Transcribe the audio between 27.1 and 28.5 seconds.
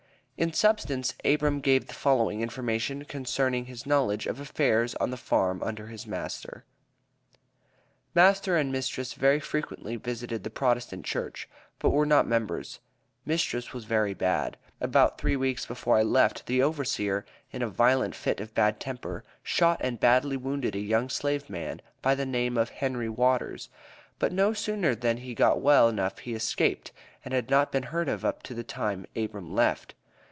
and had not been heard of up